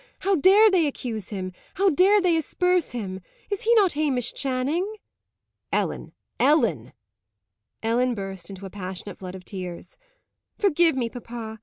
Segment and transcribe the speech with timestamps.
[0.21, 1.51] How dare they accuse him!
[1.75, 3.21] how dare they asperse him?
[3.51, 4.95] Is he not Hamish Channing?"
[5.71, 6.13] "Ellen!
[6.39, 6.93] Ellen!"
[7.83, 9.99] Ellen burst into a passionate flood of tears.
[10.57, 11.59] "Forgive me, papa.